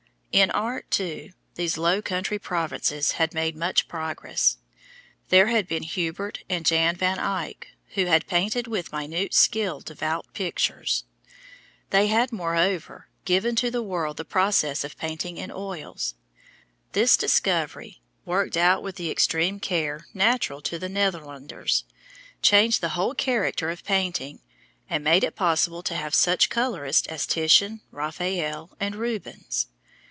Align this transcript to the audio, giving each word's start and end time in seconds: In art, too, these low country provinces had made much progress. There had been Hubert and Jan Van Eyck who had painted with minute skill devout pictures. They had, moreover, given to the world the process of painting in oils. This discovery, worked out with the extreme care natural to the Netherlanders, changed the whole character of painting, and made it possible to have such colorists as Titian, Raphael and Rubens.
In 0.33 0.49
art, 0.51 0.89
too, 0.89 1.31
these 1.55 1.77
low 1.77 2.01
country 2.01 2.39
provinces 2.39 3.11
had 3.19 3.33
made 3.33 3.53
much 3.53 3.89
progress. 3.89 4.59
There 5.27 5.47
had 5.47 5.67
been 5.67 5.83
Hubert 5.83 6.45
and 6.49 6.65
Jan 6.65 6.95
Van 6.95 7.19
Eyck 7.19 7.67
who 7.95 8.05
had 8.05 8.27
painted 8.27 8.65
with 8.65 8.93
minute 8.93 9.33
skill 9.33 9.81
devout 9.81 10.25
pictures. 10.33 11.03
They 11.89 12.07
had, 12.07 12.31
moreover, 12.31 13.09
given 13.25 13.57
to 13.57 13.69
the 13.69 13.83
world 13.83 14.15
the 14.15 14.23
process 14.23 14.85
of 14.85 14.95
painting 14.97 15.35
in 15.35 15.51
oils. 15.51 16.15
This 16.93 17.17
discovery, 17.17 18.01
worked 18.23 18.55
out 18.55 18.81
with 18.81 18.95
the 18.95 19.11
extreme 19.11 19.59
care 19.59 20.07
natural 20.13 20.61
to 20.61 20.79
the 20.79 20.87
Netherlanders, 20.87 21.83
changed 22.41 22.79
the 22.79 22.95
whole 22.95 23.13
character 23.13 23.69
of 23.69 23.83
painting, 23.83 24.39
and 24.89 25.03
made 25.03 25.25
it 25.25 25.35
possible 25.35 25.83
to 25.83 25.93
have 25.93 26.15
such 26.15 26.49
colorists 26.49 27.05
as 27.09 27.27
Titian, 27.27 27.81
Raphael 27.91 28.71
and 28.79 28.95
Rubens. 28.95 29.67